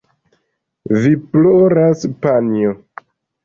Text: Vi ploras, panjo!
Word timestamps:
Vi 1.03 1.11
ploras, 1.37 2.09
panjo! 2.27 2.77